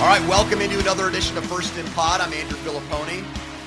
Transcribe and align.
All 0.00 0.10
right, 0.10 0.28
welcome 0.28 0.60
into 0.60 0.78
another 0.80 1.08
edition 1.08 1.38
of 1.38 1.46
First 1.46 1.78
in 1.78 1.86
Pod. 1.92 2.20
I'm 2.20 2.32
Andrew 2.34 2.58
Filipponi. 2.58 3.24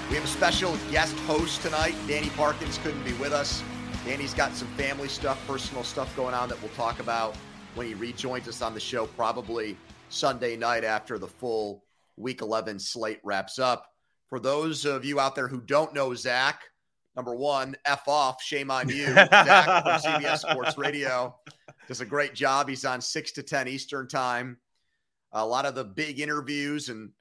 We 0.09 0.15
have 0.15 0.23
a 0.23 0.27
special 0.27 0.77
guest 0.91 1.17
host 1.21 1.61
tonight. 1.61 1.95
Danny 2.07 2.29
Parkins 2.31 2.77
couldn't 2.79 3.03
be 3.03 3.13
with 3.13 3.31
us. 3.31 3.63
Danny's 4.05 4.35
got 4.35 4.53
some 4.53 4.67
family 4.69 5.07
stuff, 5.07 5.41
personal 5.47 5.83
stuff 5.83 6.15
going 6.15 6.35
on 6.35 6.47
that 6.49 6.61
we'll 6.61 6.71
talk 6.71 6.99
about 6.99 7.35
when 7.73 7.87
he 7.87 7.93
rejoins 7.95 8.47
us 8.47 8.61
on 8.61 8.73
the 8.73 8.79
show, 8.79 9.07
probably 9.07 9.77
Sunday 10.09 10.55
night 10.57 10.83
after 10.83 11.17
the 11.17 11.25
full 11.25 11.83
Week 12.17 12.41
11 12.41 12.77
slate 12.79 13.19
wraps 13.23 13.57
up. 13.57 13.87
For 14.29 14.39
those 14.39 14.85
of 14.85 15.05
you 15.05 15.19
out 15.19 15.33
there 15.33 15.47
who 15.47 15.61
don't 15.61 15.93
know 15.93 16.13
Zach, 16.13 16.61
number 17.15 17.33
one, 17.35 17.75
F 17.85 18.07
off, 18.07 18.43
shame 18.43 18.69
on 18.69 18.89
you. 18.89 19.05
Zach 19.15 19.83
from 19.83 20.11
CBS 20.21 20.39
Sports 20.39 20.77
Radio 20.77 21.35
does 21.87 22.01
a 22.01 22.05
great 22.05 22.35
job. 22.35 22.67
He's 22.69 22.85
on 22.85 23.01
6 23.01 23.31
to 23.31 23.43
10 23.43 23.67
Eastern 23.69 24.07
Time. 24.07 24.57
A 25.33 25.45
lot 25.45 25.65
of 25.65 25.75
the 25.75 25.83
big 25.83 26.19
interviews 26.19 26.89
and 26.89 27.11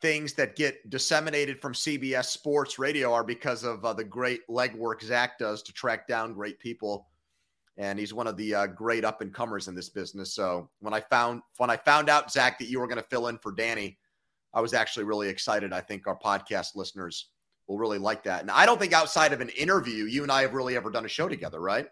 things 0.00 0.34
that 0.34 0.56
get 0.56 0.88
disseminated 0.90 1.60
from 1.60 1.72
CBS 1.72 2.26
Sports 2.26 2.78
Radio 2.78 3.12
are 3.12 3.24
because 3.24 3.64
of 3.64 3.84
uh, 3.84 3.92
the 3.92 4.04
great 4.04 4.46
legwork 4.48 5.02
Zach 5.02 5.38
does 5.38 5.62
to 5.62 5.72
track 5.72 6.06
down 6.06 6.34
great 6.34 6.58
people. 6.58 7.08
And 7.76 7.98
he's 7.98 8.14
one 8.14 8.26
of 8.26 8.36
the 8.36 8.54
uh, 8.54 8.66
great 8.66 9.04
up 9.04 9.20
and 9.20 9.32
comers 9.32 9.68
in 9.68 9.74
this 9.74 9.88
business. 9.88 10.32
So 10.32 10.68
when 10.80 10.94
I 10.94 11.00
found 11.00 11.42
when 11.58 11.70
I 11.70 11.76
found 11.76 12.08
out 12.08 12.30
Zach 12.30 12.58
that 12.58 12.68
you 12.68 12.80
were 12.80 12.88
going 12.88 13.00
to 13.00 13.08
fill 13.08 13.28
in 13.28 13.38
for 13.38 13.52
Danny, 13.52 13.98
I 14.52 14.60
was 14.60 14.74
actually 14.74 15.04
really 15.04 15.28
excited. 15.28 15.72
I 15.72 15.80
think 15.80 16.06
our 16.06 16.18
podcast 16.18 16.74
listeners 16.74 17.26
will 17.68 17.78
really 17.78 17.98
like 17.98 18.24
that. 18.24 18.40
And 18.40 18.50
I 18.50 18.66
don't 18.66 18.80
think 18.80 18.92
outside 18.92 19.32
of 19.32 19.40
an 19.40 19.50
interview, 19.50 20.04
you 20.04 20.22
and 20.22 20.32
I 20.32 20.42
have 20.42 20.54
really 20.54 20.74
ever 20.74 20.90
done 20.90 21.04
a 21.04 21.08
show 21.08 21.28
together, 21.28 21.60
right? 21.60 21.86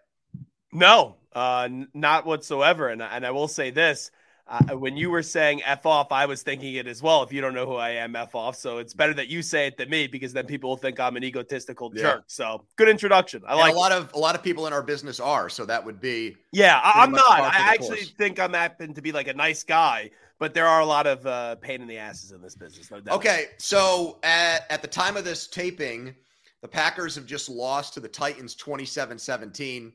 No, 0.72 1.16
uh, 1.32 1.68
not 1.94 2.26
whatsoever. 2.26 2.88
And, 2.88 3.02
and 3.02 3.24
I 3.24 3.30
will 3.30 3.48
say 3.48 3.70
this. 3.70 4.10
Uh, 4.48 4.76
when 4.76 4.96
you 4.96 5.10
were 5.10 5.24
saying 5.24 5.60
F 5.64 5.86
off, 5.86 6.12
I 6.12 6.24
was 6.26 6.42
thinking 6.42 6.74
it 6.74 6.86
as 6.86 7.02
well. 7.02 7.24
If 7.24 7.32
you 7.32 7.40
don't 7.40 7.52
know 7.54 7.66
who 7.66 7.74
I 7.74 7.90
am, 7.90 8.14
F 8.14 8.34
off. 8.36 8.54
So 8.54 8.78
it's 8.78 8.94
better 8.94 9.12
that 9.14 9.26
you 9.26 9.42
say 9.42 9.66
it 9.66 9.76
than 9.76 9.90
me 9.90 10.06
because 10.06 10.32
then 10.32 10.46
people 10.46 10.70
will 10.70 10.76
think 10.76 11.00
I'm 11.00 11.16
an 11.16 11.24
egotistical 11.24 11.90
Yeah. 11.92 12.02
jerk. 12.02 12.24
So 12.28 12.64
good 12.76 12.88
introduction. 12.88 13.42
I 13.44 13.52
And 13.52 13.58
like 13.60 13.74
a 13.74 13.76
lot 13.76 13.90
of 13.90 14.12
a 14.14 14.18
lot 14.18 14.36
of 14.36 14.44
people 14.44 14.68
in 14.68 14.72
our 14.72 14.84
business 14.84 15.18
are. 15.18 15.48
So 15.48 15.66
that 15.66 15.84
would 15.84 16.00
be 16.00 16.36
Yeah, 16.52 16.80
I'm 16.84 17.10
not. 17.10 17.28
I 17.28 17.48
actually 17.74 17.96
course. 17.98 18.12
think 18.16 18.38
I'm 18.38 18.52
happen 18.52 18.94
to 18.94 19.02
be 19.02 19.10
like 19.10 19.26
a 19.26 19.34
nice 19.34 19.64
guy, 19.64 20.10
but 20.38 20.54
there 20.54 20.66
are 20.68 20.80
a 20.80 20.86
lot 20.86 21.08
of 21.08 21.26
uh, 21.26 21.56
pain 21.56 21.82
in 21.82 21.88
the 21.88 21.98
asses 21.98 22.30
in 22.30 22.40
this 22.40 22.54
business. 22.54 22.88
No 22.88 23.00
doubt. 23.00 23.16
Okay, 23.16 23.46
so 23.58 24.18
at, 24.22 24.64
at 24.70 24.80
the 24.80 24.88
time 24.88 25.16
of 25.16 25.24
this 25.24 25.48
taping, 25.48 26.14
the 26.62 26.68
Packers 26.68 27.16
have 27.16 27.26
just 27.26 27.48
lost 27.48 27.94
to 27.94 28.00
the 28.00 28.08
Titans 28.08 28.54
27 28.54 29.18
17. 29.18 29.92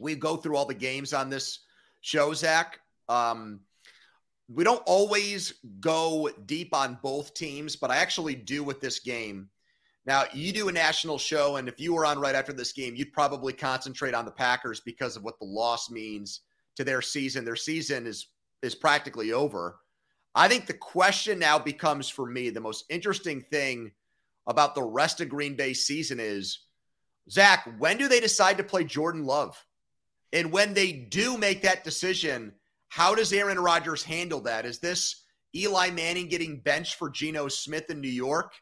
We 0.00 0.16
go 0.16 0.36
through 0.36 0.56
all 0.56 0.66
the 0.66 0.74
games 0.74 1.14
on 1.14 1.30
this 1.30 1.60
show, 2.00 2.34
Zach. 2.34 2.80
Um, 3.10 3.60
we 4.48 4.64
don't 4.64 4.82
always 4.86 5.54
go 5.80 6.30
deep 6.46 6.74
on 6.74 6.98
both 7.02 7.34
teams, 7.34 7.76
but 7.76 7.90
I 7.90 7.96
actually 7.96 8.34
do 8.34 8.62
with 8.64 8.80
this 8.80 9.00
game. 9.00 9.48
Now, 10.06 10.24
you 10.32 10.52
do 10.52 10.68
a 10.68 10.72
national 10.72 11.18
show, 11.18 11.56
and 11.56 11.68
if 11.68 11.78
you 11.78 11.94
were 11.94 12.06
on 12.06 12.18
right 12.18 12.34
after 12.34 12.52
this 12.52 12.72
game, 12.72 12.94
you'd 12.96 13.12
probably 13.12 13.52
concentrate 13.52 14.14
on 14.14 14.24
the 14.24 14.30
Packers 14.30 14.80
because 14.80 15.16
of 15.16 15.24
what 15.24 15.38
the 15.38 15.46
loss 15.46 15.90
means 15.90 16.40
to 16.76 16.84
their 16.84 17.02
season. 17.02 17.44
Their 17.44 17.56
season 17.56 18.06
is 18.06 18.28
is 18.62 18.74
practically 18.74 19.32
over. 19.32 19.80
I 20.34 20.48
think 20.48 20.66
the 20.66 20.74
question 20.74 21.38
now 21.38 21.58
becomes 21.58 22.08
for 22.08 22.26
me 22.26 22.50
the 22.50 22.60
most 22.60 22.84
interesting 22.90 23.40
thing 23.40 23.90
about 24.46 24.74
the 24.74 24.82
rest 24.82 25.20
of 25.20 25.28
Green 25.28 25.54
Bay's 25.56 25.86
season 25.86 26.20
is 26.20 26.60
Zach, 27.30 27.68
when 27.78 27.96
do 27.96 28.06
they 28.06 28.20
decide 28.20 28.58
to 28.58 28.64
play 28.64 28.84
Jordan 28.84 29.24
Love? 29.24 29.64
And 30.32 30.52
when 30.52 30.74
they 30.74 30.92
do 30.92 31.38
make 31.38 31.62
that 31.62 31.84
decision, 31.84 32.52
how 32.90 33.14
does 33.14 33.32
Aaron 33.32 33.58
Rodgers 33.58 34.02
handle 34.02 34.40
that? 34.40 34.66
Is 34.66 34.80
this 34.80 35.24
Eli 35.54 35.90
Manning 35.90 36.28
getting 36.28 36.60
benched 36.60 36.96
for 36.96 37.08
Geno 37.08 37.46
Smith 37.46 37.88
in 37.88 38.00
New 38.00 38.08
York? 38.08 38.52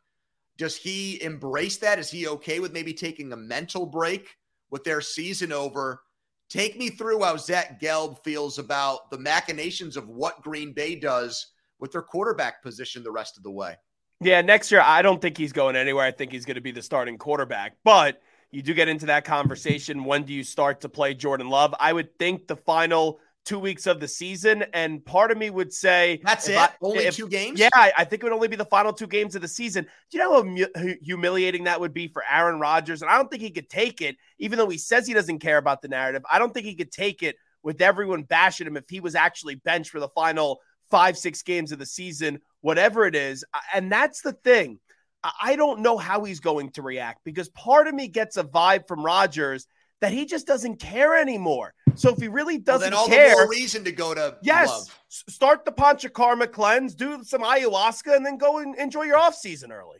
Does 0.58 0.76
he 0.76 1.20
embrace 1.22 1.78
that? 1.78 1.98
Is 1.98 2.10
he 2.10 2.28
okay 2.28 2.60
with 2.60 2.72
maybe 2.72 2.92
taking 2.92 3.32
a 3.32 3.36
mental 3.36 3.86
break 3.86 4.28
with 4.70 4.84
their 4.84 5.00
season 5.00 5.50
over? 5.50 6.02
Take 6.50 6.78
me 6.78 6.90
through 6.90 7.22
how 7.22 7.38
Zach 7.38 7.80
Gelb 7.80 8.22
feels 8.22 8.58
about 8.58 9.10
the 9.10 9.18
machinations 9.18 9.96
of 9.96 10.08
what 10.08 10.42
Green 10.42 10.74
Bay 10.74 10.94
does 10.94 11.54
with 11.78 11.92
their 11.92 12.02
quarterback 12.02 12.62
position 12.62 13.02
the 13.02 13.10
rest 13.10 13.38
of 13.38 13.42
the 13.42 13.50
way. 13.50 13.76
Yeah, 14.20 14.42
next 14.42 14.70
year 14.70 14.82
I 14.84 15.00
don't 15.00 15.22
think 15.22 15.38
he's 15.38 15.52
going 15.52 15.74
anywhere. 15.74 16.04
I 16.04 16.10
think 16.10 16.32
he's 16.32 16.44
going 16.44 16.56
to 16.56 16.60
be 16.60 16.72
the 16.72 16.82
starting 16.82 17.16
quarterback. 17.16 17.76
But 17.82 18.20
you 18.50 18.60
do 18.60 18.74
get 18.74 18.88
into 18.88 19.06
that 19.06 19.24
conversation. 19.24 20.04
When 20.04 20.24
do 20.24 20.34
you 20.34 20.42
start 20.42 20.82
to 20.82 20.88
play 20.90 21.14
Jordan 21.14 21.48
Love? 21.48 21.74
I 21.80 21.94
would 21.94 22.18
think 22.18 22.46
the 22.46 22.56
final 22.56 23.20
two 23.44 23.58
weeks 23.58 23.86
of 23.86 23.98
the 23.98 24.08
season, 24.08 24.62
and 24.74 25.02
part 25.04 25.30
of 25.30 25.38
me 25.38 25.48
would 25.48 25.72
say 25.72 26.20
That's 26.24 26.48
it? 26.48 26.56
I- 26.58 26.70
Only 26.82 27.04
if- 27.06 27.16
two 27.16 27.28
games? 27.28 27.58
Yeah, 27.58 27.70
I, 27.74 27.92
I 27.98 28.04
think 28.04 28.22
it 28.22 28.24
would 28.26 28.32
only 28.34 28.48
be 28.48 28.56
the 28.56 28.64
final 28.66 28.92
two 28.92 29.06
games 29.06 29.34
of 29.34 29.40
the 29.42 29.48
season. 29.48 29.84
Do 29.84 30.18
you 30.18 30.18
know 30.18 30.66
how 30.76 30.86
humiliating 31.02 31.64
that 31.64 31.80
would 31.80 31.94
be 31.94 32.08
for 32.08 32.22
Aaron 32.30 32.60
Rodgers? 32.60 33.00
And 33.02 33.10
I 33.10 33.16
don't 33.16 33.30
think 33.30 33.42
he 33.42 33.50
could 33.50 33.70
take 33.70 34.02
it, 34.02 34.16
even 34.38 34.58
though 34.58 34.68
he 34.68 34.76
says 34.78 35.06
he 35.06 35.14
doesn't 35.14 35.38
care 35.38 35.56
about 35.58 35.80
the 35.82 35.88
narrative. 35.88 36.22
I 36.30 36.38
don't 36.38 36.52
think 36.52 36.66
he 36.66 36.74
could 36.74 36.92
take 36.92 37.22
it 37.22 37.36
with 37.62 37.80
everyone 37.80 38.22
bashing 38.22 38.66
him 38.66 38.76
if 38.76 38.88
he 38.88 39.00
was 39.00 39.14
actually 39.14 39.54
benched 39.56 39.90
for 39.90 40.00
the 40.00 40.08
final 40.10 40.60
five, 40.90 41.16
six 41.18 41.42
games 41.42 41.72
of 41.72 41.78
the 41.78 41.86
season, 41.86 42.40
whatever 42.60 43.06
it 43.06 43.14
is. 43.14 43.44
And 43.74 43.90
that's 43.90 44.20
the 44.22 44.32
thing. 44.32 44.78
I- 45.24 45.32
I 45.42 45.56
don't 45.56 45.80
know 45.80 45.96
how 45.98 46.22
he's 46.24 46.40
going 46.40 46.70
to 46.72 46.82
react 46.82 47.24
because 47.24 47.48
part 47.50 47.88
of 47.88 47.94
me 47.94 48.08
gets 48.08 48.36
a 48.36 48.44
vibe 48.44 48.86
from 48.86 49.04
Rodgers 49.04 49.66
that 50.00 50.12
he 50.12 50.26
just 50.26 50.46
doesn't 50.46 50.76
care 50.76 51.16
anymore. 51.16 51.74
So 51.98 52.10
if 52.10 52.18
he 52.18 52.28
really 52.28 52.58
doesn't 52.58 52.82
care, 52.82 52.90
then 52.90 52.98
all 52.98 53.08
care, 53.08 53.30
the 53.30 53.34
more 53.42 53.48
reason 53.50 53.84
to 53.84 53.92
go 53.92 54.14
to 54.14 54.36
Yes. 54.42 54.68
Love. 54.68 54.98
Start 55.08 55.64
the 55.64 55.72
Panchakarma 55.72 56.50
cleanse, 56.52 56.94
do 56.94 57.22
some 57.24 57.42
ayahuasca, 57.42 58.14
and 58.14 58.24
then 58.24 58.36
go 58.38 58.58
and 58.58 58.74
enjoy 58.76 59.02
your 59.04 59.16
off 59.16 59.34
season 59.34 59.72
early. 59.72 59.98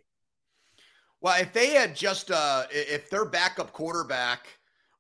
Well, 1.21 1.41
if 1.41 1.53
they 1.53 1.71
had 1.71 1.97
just 1.97 2.31
uh 2.31 2.65
if 2.71 3.11
their 3.11 3.25
backup 3.25 3.73
quarterback 3.73 4.47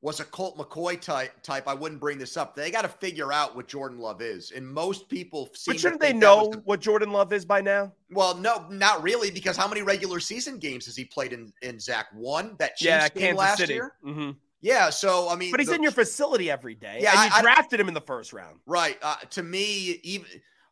was 0.00 0.20
a 0.20 0.24
Colt 0.24 0.56
McCoy 0.56 1.00
type 1.00 1.32
type, 1.42 1.66
I 1.68 1.74
wouldn't 1.74 2.00
bring 2.00 2.18
this 2.18 2.36
up. 2.36 2.54
They 2.54 2.70
got 2.70 2.82
to 2.82 2.88
figure 2.88 3.32
out 3.32 3.56
what 3.56 3.66
Jordan 3.66 3.98
Love 3.98 4.22
is. 4.22 4.52
And 4.52 4.64
most 4.66 5.08
people 5.08 5.48
But 5.66 5.78
shouldn't 5.80 6.00
they 6.00 6.08
think 6.10 6.20
that 6.22 6.36
was 6.36 6.46
know 6.46 6.50
the- 6.52 6.58
what 6.60 6.80
Jordan 6.80 7.10
Love 7.12 7.32
is 7.32 7.44
by 7.44 7.60
now? 7.60 7.92
well, 8.10 8.34
no, 8.36 8.66
not 8.70 9.02
really, 9.02 9.30
because 9.30 9.56
how 9.56 9.66
many 9.68 9.82
regular 9.82 10.20
season 10.20 10.58
games 10.58 10.86
has 10.86 10.94
he 10.96 11.04
played 11.04 11.32
in 11.32 11.52
in 11.62 11.78
Zach? 11.80 12.06
One 12.14 12.54
that 12.58 12.76
Chiefs 12.76 12.82
yeah, 12.88 13.08
game 13.08 13.20
Kansas 13.22 13.38
last 13.38 13.58
City. 13.58 13.74
year. 13.74 13.92
Mhm. 14.04 14.36
Yeah, 14.60 14.90
so 14.90 15.28
I 15.28 15.36
mean, 15.36 15.50
but 15.50 15.60
he's 15.60 15.68
the- 15.68 15.76
in 15.76 15.82
your 15.82 15.92
facility 15.92 16.50
every 16.50 16.74
day. 16.74 16.98
Yeah, 17.00 17.12
and 17.22 17.30
you 17.30 17.36
I- 17.36 17.38
I- 17.38 17.42
drafted 17.42 17.78
him 17.78 17.88
in 17.88 17.94
the 17.94 18.00
first 18.00 18.32
round. 18.32 18.60
Right. 18.66 18.98
Uh, 19.02 19.16
to 19.30 19.42
me, 19.42 20.00
even 20.02 20.26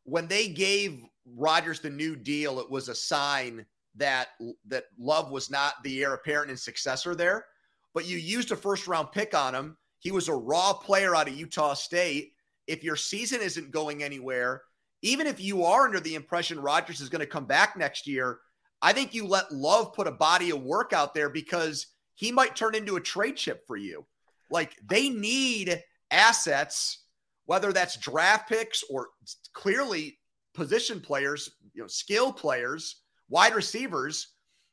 when 0.05 0.27
they 0.27 0.49
gave 0.49 1.03
Rodgers 1.25 1.81
the 1.81 1.91
new 1.91 2.17
deal, 2.17 2.59
it 2.61 2.71
was 2.71 2.89
a 2.89 2.95
sign 2.95 3.65
that 3.95 4.29
that 4.67 4.87
Love 4.99 5.31
was 5.31 5.51
not 5.51 5.83
the 5.83 6.03
heir 6.03 6.15
apparent 6.15 6.51
and 6.51 6.59
successor 6.59 7.15
there. 7.15 7.47
But 7.95 8.07
you 8.07 8.19
used 8.19 8.51
a 8.53 8.57
first 8.57 8.87
round 8.87 9.13
pick 9.13 9.35
on 9.35 9.55
him. 9.55 9.77
He 10.01 10.11
was 10.11 10.29
a 10.29 10.35
raw 10.35 10.73
player 10.75 11.17
out 11.17 11.29
of 11.29 11.35
Utah 11.37 11.75
State. 11.75 12.35
If 12.67 12.83
your 12.85 12.97
season 12.97 13.41
isn't 13.41 13.71
going 13.71 14.03
anywhere, 14.03 14.63
even 15.03 15.27
if 15.27 15.41
you 15.41 15.65
are 15.65 15.87
under 15.87 16.01
the 16.01 16.15
impression 16.15 16.59
Rodgers 16.61 17.01
is 17.01 17.09
going 17.09 17.21
to 17.21 17.27
come 17.27 17.47
back 17.47 17.77
next 17.77 18.07
year, 18.07 18.41
I 18.83 18.93
think 18.93 19.15
you 19.15 19.27
let 19.27 19.51
Love 19.53 19.95
put 19.95 20.07
a 20.09 20.13
body 20.13 20.51
of 20.51 20.63
work 20.63 20.93
out 20.93 21.15
there 21.15 21.31
because 21.31 21.87
he 22.17 22.33
might 22.33 22.57
turn 22.57 22.75
into 22.75 22.97
a 22.97 23.01
trade 23.01 23.37
chip 23.37 23.65
for 23.67 23.77
you. 23.77 24.05
Like 24.51 24.77
they 24.85 25.09
need 25.09 25.83
assets, 26.11 27.05
whether 27.45 27.73
that's 27.73 27.97
draft 27.97 28.49
picks 28.49 28.83
or 28.91 29.09
clearly 29.53 30.19
position 30.55 31.01
players, 31.01 31.51
you 31.75 31.83
know, 31.83 31.89
skill 31.89 32.33
players, 32.33 33.03
wide 33.29 33.55
receivers, 33.55 34.33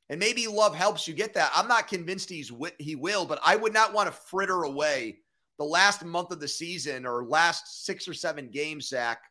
and 0.10 0.20
maybe 0.20 0.48
Love 0.48 0.76
helps 0.76 1.08
you 1.08 1.14
get 1.14 1.34
that. 1.34 1.52
I'm 1.56 1.68
not 1.68 1.88
convinced 1.88 2.30
he's 2.30 2.52
he 2.80 2.96
will, 2.96 3.26
but 3.26 3.40
I 3.46 3.56
would 3.56 3.74
not 3.74 3.94
want 3.94 4.08
to 4.08 4.20
fritter 4.30 4.64
away 4.64 5.20
the 5.58 5.66
last 5.66 6.04
month 6.04 6.32
of 6.32 6.40
the 6.40 6.48
season 6.48 7.06
or 7.06 7.26
last 7.26 7.86
six 7.86 8.08
or 8.08 8.14
seven 8.14 8.50
games, 8.50 8.88
Zach, 8.88 9.22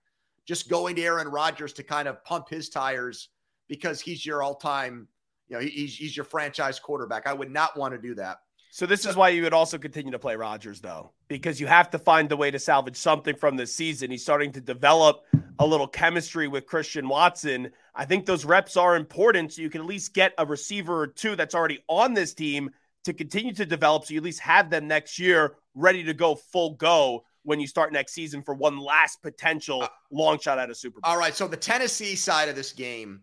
just 0.47 0.69
going 0.69 0.97
to 0.97 1.03
Aaron 1.03 1.29
Rodgers 1.29 1.73
to 1.75 1.83
kind 1.83 2.09
of 2.09 2.23
pump 2.25 2.49
his 2.49 2.69
tires 2.69 3.29
because 3.69 4.01
he's 4.01 4.25
your 4.25 4.43
all-time, 4.43 5.09
you 5.53 5.59
know, 5.59 5.65
he's, 5.65 5.97
he's 5.97 6.17
your 6.17 6.25
franchise 6.25 6.81
quarterback. 6.81 7.27
I 7.27 7.35
would 7.35 7.51
not 7.51 7.77
want 7.77 7.93
to 7.93 8.01
do 8.01 8.15
that. 8.15 8.39
So 8.71 8.87
this 8.87 9.05
is 9.05 9.15
why 9.15 9.29
you 9.29 9.43
would 9.43 9.53
also 9.53 9.77
continue 9.77 10.13
to 10.13 10.19
play 10.19 10.35
Rodgers, 10.35 10.81
though, 10.81 11.13
because 11.29 11.61
you 11.61 11.67
have 11.67 11.91
to 11.91 11.99
find 11.99 12.27
the 12.27 12.39
way 12.39 12.51
to 12.51 12.59
salvage 12.59 12.97
something 12.97 13.37
from 13.37 13.55
this 13.55 13.75
season. 13.75 14.11
He's 14.11 14.23
starting 14.23 14.51
to 14.53 14.63
develop 14.63 15.27
a 15.59 15.67
little 15.67 15.87
chemistry 15.87 16.49
with 16.49 16.65
Christian 16.65 17.07
Watson. 17.07 17.71
I 17.95 18.07
think 18.07 18.25
those 18.25 18.47
reps 18.47 18.79
are 18.79 18.97
important, 18.97 19.53
so 19.53 19.61
you 19.61 19.69
can 19.69 19.83
at 19.83 19.87
least 19.87 20.15
get 20.15 20.33
a 20.39 20.47
receiver 20.47 21.03
or 21.03 21.07
two 21.07 21.37
that's 21.37 21.55
already 21.55 21.81
on 21.87 22.15
this 22.15 22.33
team 22.33 22.71
to 23.05 23.13
continue 23.13 23.53
to 23.53 23.67
develop. 23.67 24.07
So 24.07 24.15
you 24.15 24.21
at 24.21 24.25
least 24.25 24.41
have 24.41 24.71
them 24.71 24.89
next 24.89 25.19
year 25.19 25.57
ready 25.75 26.03
to 26.05 26.15
go 26.15 26.35
full 26.35 26.73
go 26.73 27.25
when 27.43 27.61
you 27.61 27.67
start 27.67 27.93
next 27.93 28.15
season 28.15 28.41
for 28.41 28.55
one 28.55 28.79
last 28.79 29.21
potential 29.21 29.83
uh, 29.83 29.89
long 30.11 30.39
shot 30.39 30.59
at 30.59 30.71
a 30.71 30.75
Super 30.75 31.01
Bowl. 31.01 31.13
All 31.13 31.19
right. 31.19 31.35
So 31.35 31.47
the 31.47 31.59
Tennessee 31.59 32.15
side 32.17 32.49
of 32.49 32.57
this 32.57 32.73
game, 32.73 33.21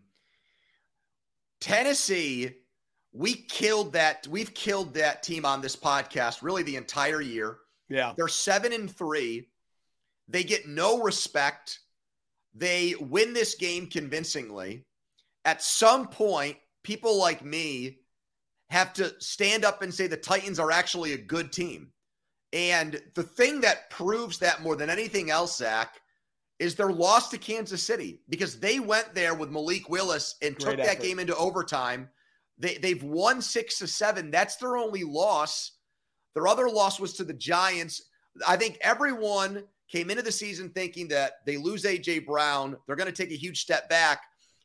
Tennessee, 1.60 2.56
we 3.12 3.34
killed 3.34 3.92
that. 3.92 4.26
We've 4.28 4.52
killed 4.54 4.94
that 4.94 5.22
team 5.22 5.44
on 5.44 5.60
this 5.60 5.76
podcast 5.76 6.42
really 6.42 6.62
the 6.62 6.76
entire 6.76 7.20
year. 7.20 7.58
Yeah. 7.88 8.12
They're 8.16 8.28
seven 8.28 8.72
and 8.72 8.90
three. 8.90 9.48
They 10.28 10.44
get 10.44 10.68
no 10.68 11.02
respect. 11.02 11.80
They 12.54 12.94
win 13.00 13.32
this 13.32 13.54
game 13.56 13.88
convincingly. 13.88 14.86
At 15.44 15.62
some 15.62 16.08
point, 16.08 16.56
people 16.82 17.18
like 17.18 17.44
me 17.44 17.98
have 18.70 18.92
to 18.94 19.12
stand 19.18 19.64
up 19.64 19.82
and 19.82 19.92
say 19.92 20.06
the 20.06 20.16
Titans 20.16 20.60
are 20.60 20.70
actually 20.70 21.12
a 21.12 21.18
good 21.18 21.52
team. 21.52 21.90
And 22.52 23.00
the 23.14 23.22
thing 23.22 23.60
that 23.62 23.90
proves 23.90 24.38
that 24.38 24.62
more 24.62 24.76
than 24.76 24.90
anything 24.90 25.30
else, 25.30 25.56
Zach, 25.56 25.99
is 26.60 26.74
their 26.74 26.92
loss 26.92 27.30
to 27.30 27.38
Kansas 27.38 27.82
City 27.82 28.20
because 28.28 28.60
they 28.60 28.78
went 28.78 29.14
there 29.14 29.34
with 29.34 29.50
Malik 29.50 29.88
Willis 29.88 30.36
and 30.42 30.54
Great 30.56 30.76
took 30.76 30.86
that 30.86 31.00
game 31.00 31.18
into 31.18 31.34
overtime. 31.34 32.08
They, 32.58 32.76
they've 32.76 33.02
won 33.02 33.40
six 33.40 33.78
to 33.78 33.86
seven. 33.86 34.30
That's 34.30 34.56
their 34.56 34.76
only 34.76 35.02
loss. 35.02 35.72
Their 36.34 36.46
other 36.46 36.68
loss 36.68 37.00
was 37.00 37.14
to 37.14 37.24
the 37.24 37.32
Giants. 37.32 38.02
I 38.46 38.56
think 38.56 38.76
everyone 38.82 39.64
came 39.88 40.10
into 40.10 40.22
the 40.22 40.30
season 40.30 40.68
thinking 40.68 41.08
that 41.08 41.44
they 41.46 41.56
lose 41.56 41.84
AJ 41.84 42.26
Brown, 42.26 42.76
they're 42.86 42.94
going 42.94 43.12
to 43.12 43.22
take 43.22 43.32
a 43.32 43.40
huge 43.40 43.60
step 43.60 43.88
back. 43.88 44.20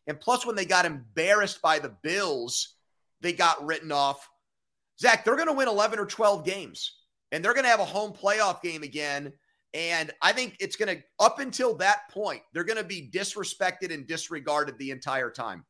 And 0.08 0.20
plus, 0.20 0.46
when 0.46 0.56
they 0.56 0.66
got 0.66 0.86
embarrassed 0.86 1.62
by 1.62 1.80
the 1.80 1.96
Bills, 2.04 2.76
they 3.22 3.34
got 3.34 3.66
written 3.66 3.92
off. 3.92 4.30
Zach, 5.00 5.26
they're 5.26 5.36
going 5.36 5.48
to 5.48 5.54
win 5.54 5.68
11 5.68 5.98
or 5.98 6.06
12 6.06 6.46
games, 6.46 6.98
and 7.32 7.44
they're 7.44 7.54
going 7.54 7.64
to 7.64 7.70
have 7.70 7.80
a 7.80 7.86
home 7.86 8.14
playoff 8.14 8.62
game 8.62 8.84
again. 8.84 9.34
And 9.76 10.12
I 10.22 10.32
think 10.32 10.56
it's 10.62 10.78
going 10.78 10.96
to, 10.96 11.04
up 11.20 11.40
until 11.40 11.76
that 11.76 12.10
point, 12.10 12.42
they're 12.54 12.64
going 12.64 12.78
to 12.78 12.84
be 12.84 13.12
disrespected 13.14 13.94
and 13.94 14.08
disregarded 14.08 14.78
the 14.78 14.92
entire 14.92 15.30
time. 15.30 15.66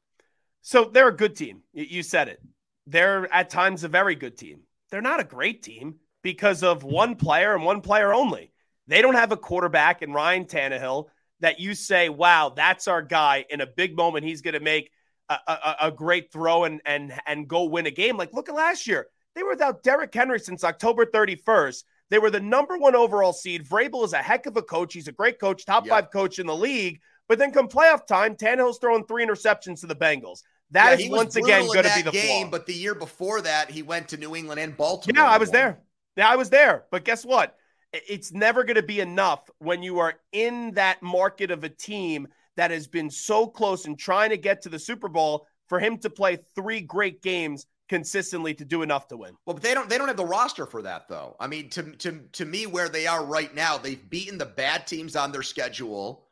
So 0.62 0.86
they're 0.86 1.08
a 1.08 1.16
good 1.16 1.36
team. 1.36 1.64
You 1.74 2.04
said 2.04 2.28
it. 2.28 2.40
They're 2.86 3.32
at 3.34 3.50
times 3.50 3.84
a 3.84 3.88
very 3.88 4.14
good 4.14 4.38
team. 4.38 4.60
They're 4.92 5.02
not 5.02 5.20
a 5.20 5.24
great 5.24 5.64
team 5.64 5.96
because 6.22 6.62
of 6.62 6.84
one 6.84 7.16
player 7.16 7.56
and 7.56 7.66
one 7.66 7.82
player 7.82 8.14
only. 8.14 8.52
They 8.86 9.02
don't 9.02 9.16
have 9.16 9.32
a 9.32 9.38
quarterback 9.38 10.04
in 10.04 10.14
Ryan 10.14 10.46
Tannehill 10.46 11.08
that 11.40 11.60
you 11.60 11.74
say, 11.74 12.08
wow, 12.08 12.54
that's 12.56 12.88
our 12.88 13.02
guy. 13.02 13.46
In 13.50 13.60
a 13.60 13.68
big 13.68 13.96
moment, 13.96 14.24
he's 14.24 14.44
going 14.44 14.54
to 14.54 14.60
make 14.60 14.92
a, 15.30 15.38
a, 15.48 15.76
a 15.84 15.92
great 15.92 16.32
throw 16.32 16.66
and, 16.66 16.80
and, 16.86 17.12
and 17.26 17.48
go 17.48 17.64
win 17.64 17.88
a 17.88 17.92
game. 17.92 18.18
Like, 18.18 18.34
look 18.34 18.50
at 18.50 18.56
last 18.56 18.86
year. 18.86 19.08
They 19.34 19.42
were 19.42 19.50
without 19.50 19.82
Derrick 19.82 20.14
Henry 20.14 20.40
since 20.40 20.64
October 20.64 21.08
31st. 21.08 21.84
They 22.10 22.20
were 22.20 22.30
the 22.30 22.40
number 22.40 22.78
one 22.78 22.96
overall 22.96 23.34
seed. 23.34 23.68
Vrabel 23.68 24.04
is 24.06 24.14
a 24.14 24.18
heck 24.18 24.46
of 24.46 24.58
a 24.58 24.62
coach. 24.62 24.94
He's 24.94 25.08
a 25.08 25.12
great 25.12 25.40
coach, 25.40 25.66
top 25.66 25.86
Yep. 25.86 25.90
five 25.92 26.12
coach 26.12 26.40
in 26.40 26.48
the 26.48 26.56
league. 26.56 27.00
But 27.28 27.40
then 27.40 27.52
come 27.52 27.68
playoff 27.68 28.06
time, 28.06 28.36
Tannehill's 28.36 28.78
throwing 28.78 29.06
three 29.06 29.26
interceptions 29.26 29.82
to 29.82 29.88
the 29.88 29.96
Bengals. 29.96 30.42
That 30.72 31.00
Yeah, 31.00 31.06
is 31.06 31.12
once 31.12 31.36
again 31.36 31.66
going 31.66 31.84
to 31.84 31.92
be 31.96 32.02
the 32.04 32.12
game. 32.12 32.44
flaw. 32.48 32.52
But 32.52 32.66
the 32.68 32.74
year 32.74 32.94
before 32.96 33.42
that, 33.42 33.72
he 33.72 33.82
went 33.82 34.08
to 34.10 34.18
New 34.18 34.36
England 34.36 34.60
and 34.60 34.78
Baltimore. 34.78 35.24
yeah, 35.24 35.30
I 35.30 35.38
was 35.38 35.50
there. 35.50 35.80
Yeah, 36.16 36.30
I 36.30 36.36
was 36.36 36.50
there. 36.50 36.86
But 36.92 37.04
guess 37.04 37.26
what? 37.26 37.56
It's 37.94 38.32
never 38.32 38.64
going 38.64 38.76
to 38.76 38.84
be 38.84 39.00
enough 39.00 39.50
when 39.60 39.82
you 39.82 40.00
are 40.00 40.16
in 40.32 40.72
that 40.72 41.02
market 41.02 41.50
of 41.50 41.64
a 41.64 41.70
team 41.70 42.28
that 42.58 42.72
has 42.72 42.88
been 42.88 43.10
so 43.10 43.48
close 43.48 43.86
and 43.86 43.98
trying 43.98 44.30
to 44.30 44.38
get 44.38 44.62
to 44.64 44.70
the 44.70 44.80
Super 44.80 45.08
Bowl 45.08 45.48
for 45.68 45.80
him 45.80 45.98
to 46.00 46.10
play 46.10 46.38
three 46.56 46.82
great 46.82 47.22
games 47.22 47.66
consistently 47.88 48.54
to 48.56 48.66
do 48.66 48.82
enough 48.82 49.08
to 49.10 49.18
win. 49.18 49.36
Well, 49.46 49.54
but 49.54 49.64
they 49.64 49.74
don't 49.74 49.90
they 49.90 49.98
don't 49.98 50.08
have 50.08 50.18
the 50.18 50.26
roster 50.26 50.66
for 50.66 50.82
that 50.82 51.08
though. 51.08 51.36
I 51.40 51.48
mean, 51.48 51.70
to 51.72 51.84
to 51.84 52.20
to 52.34 52.46
me 52.46 52.66
where 52.66 52.90
they 52.90 53.08
are 53.08 53.24
right 53.26 53.54
now, 53.54 53.78
they've 53.78 54.10
beaten 54.10 54.38
the 54.38 54.46
bad 54.46 54.88
teams 54.88 55.16
on 55.16 55.32
their 55.32 55.44
schedule 55.44 56.26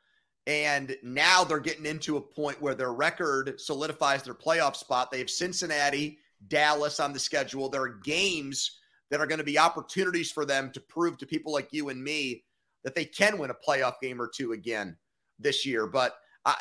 and 0.45 0.97
now 1.03 1.43
they're 1.43 1.59
getting 1.59 1.85
into 1.85 2.17
a 2.17 2.21
point 2.21 2.61
where 2.61 2.75
their 2.75 2.91
record 2.91 3.59
solidifies 3.59 4.23
their 4.23 4.33
playoff 4.33 4.75
spot. 4.75 5.09
They 5.09 5.19
have 5.19 5.29
Cincinnati, 5.29 6.19
Dallas 6.47 6.99
on 6.99 7.13
the 7.13 7.19
schedule. 7.19 7.69
There 7.69 7.83
are 7.83 7.99
games 8.03 8.79
that 9.09 9.21
are 9.21 9.27
going 9.27 9.39
to 9.39 9.45
be 9.45 9.57
opportunities 9.57 10.31
for 10.31 10.45
them 10.45 10.71
to 10.71 10.81
prove 10.81 11.17
to 11.19 11.25
people 11.25 11.53
like 11.53 11.69
you 11.71 11.89
and 11.89 12.03
me 12.03 12.43
that 12.83 12.95
they 12.95 13.05
can 13.05 13.37
win 13.37 13.51
a 13.51 13.55
playoff 13.67 13.93
game 14.01 14.21
or 14.21 14.27
two 14.27 14.51
again 14.51 14.97
this 15.39 15.65
year. 15.65 15.87
But 15.87 16.17
I, 16.43 16.55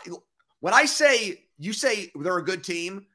when 0.60 0.74
I 0.74 0.84
say 0.84 1.46
you 1.58 1.72
say 1.72 2.12
they're 2.14 2.38
a 2.38 2.44
good 2.44 2.62
team, 2.62 3.06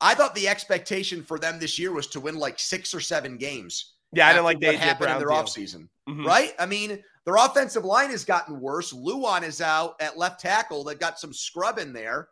I 0.00 0.14
thought 0.14 0.34
the 0.34 0.48
expectation 0.48 1.22
for 1.22 1.38
them 1.38 1.58
this 1.58 1.78
year 1.78 1.92
was 1.92 2.06
to 2.08 2.20
win 2.20 2.36
like 2.38 2.58
six 2.58 2.94
or 2.94 3.00
seven 3.00 3.36
games. 3.36 3.94
Yeah, 4.12 4.26
I 4.28 4.32
didn't 4.32 4.44
like 4.44 4.60
the 4.60 4.66
what 4.68 4.76
AJ 4.76 4.78
happened 4.78 4.98
Brown 5.06 5.16
in 5.16 5.18
their 5.20 5.28
deal. 5.28 5.44
offseason, 5.44 5.88
Mhm. 6.08 6.26
right? 6.26 6.54
I 6.58 6.66
mean, 6.66 7.02
their 7.26 7.36
offensive 7.36 7.84
line 7.84 8.10
has 8.10 8.24
gotten 8.24 8.60
worse. 8.60 8.92
Lewan 8.92 9.42
is 9.42 9.60
out 9.60 9.94
at 10.00 10.16
left 10.18 10.40
tackle. 10.40 10.82
They've 10.84 10.98
got 10.98 11.20
some 11.20 11.32
scrub 11.32 11.78
in 11.78 11.92
there. 11.92 12.28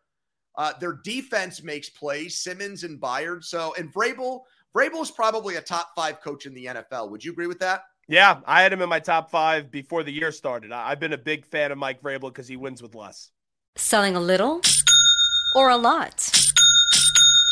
Uh, 0.57 0.73
their 0.81 0.95
defense 1.05 1.63
makes 1.63 1.89
plays, 1.89 2.39
Simmons 2.41 2.83
and 2.83 3.01
Byard. 3.01 3.45
So, 3.45 3.75
and 3.79 3.93
Vrabel, 3.95 4.41
Vrabel 4.75 5.03
is 5.03 5.11
probably 5.11 5.55
a 5.57 5.61
top 5.61 5.91
five 5.95 6.21
coach 6.21 6.47
in 6.47 6.55
the 6.55 6.67
NFL. 6.67 7.11
Would 7.11 7.25
you 7.25 7.31
agree 7.33 7.47
with 7.47 7.61
that? 7.61 7.83
Yeah, 8.09 8.41
I 8.47 8.63
had 8.63 8.73
him 8.73 8.83
in 8.83 8.89
my 8.89 8.99
top 9.01 9.31
five 9.31 9.71
before 9.71 10.03
the 10.03 10.11
year 10.11 10.33
started. 10.33 10.73
I- 10.73 10.89
I've 10.91 10.99
been 10.99 11.13
a 11.13 11.19
big 11.19 11.45
fan 11.47 11.71
of 11.71 11.79
Mike 11.79 12.01
Vrabel 12.03 12.31
because 12.33 12.49
he 12.49 12.57
wins 12.57 12.83
with 12.83 12.95
less. 12.97 13.31
Selling 13.77 14.17
a 14.17 14.21
little 14.21 14.63
or 15.55 15.69
a 15.69 15.77
lot? 15.77 16.29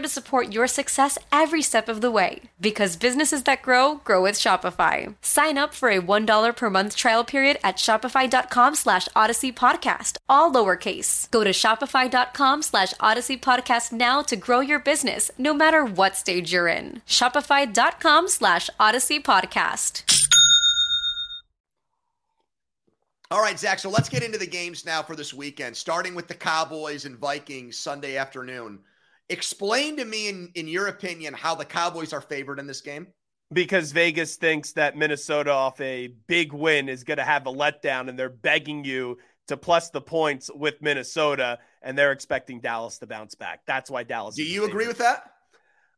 to 0.00 0.08
support 0.08 0.52
your 0.52 0.66
success 0.66 1.18
every 1.30 1.62
step 1.62 1.88
of 1.88 2.00
the 2.00 2.10
way. 2.10 2.42
Because 2.60 2.96
businesses 2.96 3.44
that 3.44 3.62
grow, 3.62 3.96
grow 4.04 4.22
with 4.22 4.36
Shopify. 4.36 5.14
Sign 5.22 5.56
up 5.56 5.74
for 5.74 5.88
a 5.90 6.00
$1 6.00 6.56
per 6.56 6.70
month 6.70 6.96
trial 6.96 7.24
period 7.24 7.58
at 7.62 7.76
shopify.com 7.76 8.74
slash 8.74 9.08
odyssey 9.14 9.52
podcast, 9.52 10.16
all 10.28 10.52
lowercase. 10.52 11.30
Go 11.30 11.44
to 11.44 11.50
shopify.com 11.50 12.62
slash 12.62 12.94
odyssey 13.00 13.36
podcast 13.36 13.92
now 13.92 14.22
to 14.22 14.36
grow 14.36 14.60
your 14.60 14.78
business, 14.78 15.30
no 15.38 15.54
matter 15.54 15.84
what 15.84 16.16
stage 16.16 16.52
you're 16.52 16.68
in. 16.68 17.02
Shopify.com 17.06 18.28
slash 18.28 18.70
odyssey 18.80 19.20
podcast. 19.20 20.04
All 23.30 23.42
right, 23.42 23.58
Zach. 23.58 23.78
So 23.78 23.90
let's 23.90 24.08
get 24.08 24.22
into 24.22 24.38
the 24.38 24.46
games 24.46 24.86
now 24.86 25.02
for 25.02 25.14
this 25.14 25.34
weekend, 25.34 25.76
starting 25.76 26.14
with 26.14 26.28
the 26.28 26.34
Cowboys 26.34 27.04
and 27.04 27.18
Vikings 27.18 27.76
Sunday 27.78 28.16
afternoon. 28.16 28.78
Explain 29.30 29.96
to 29.96 30.04
me, 30.04 30.28
in, 30.28 30.50
in 30.54 30.68
your 30.68 30.88
opinion, 30.88 31.34
how 31.34 31.54
the 31.54 31.64
Cowboys 31.64 32.12
are 32.12 32.20
favored 32.20 32.58
in 32.58 32.66
this 32.66 32.80
game. 32.80 33.08
Because 33.52 33.92
Vegas 33.92 34.36
thinks 34.36 34.72
that 34.72 34.96
Minnesota, 34.96 35.50
off 35.50 35.80
a 35.80 36.08
big 36.26 36.52
win, 36.52 36.88
is 36.88 37.04
going 37.04 37.18
to 37.18 37.24
have 37.24 37.46
a 37.46 37.52
letdown, 37.52 38.08
and 38.08 38.18
they're 38.18 38.28
begging 38.28 38.84
you 38.84 39.18
to 39.48 39.56
plus 39.56 39.90
the 39.90 40.00
points 40.00 40.50
with 40.54 40.80
Minnesota, 40.82 41.58
and 41.82 41.96
they're 41.96 42.12
expecting 42.12 42.60
Dallas 42.60 42.98
to 42.98 43.06
bounce 43.06 43.34
back. 43.34 43.60
That's 43.66 43.90
why 43.90 44.02
Dallas. 44.02 44.34
Do 44.34 44.44
you 44.44 44.64
agree 44.64 44.86
with 44.86 44.98
that? 44.98 45.24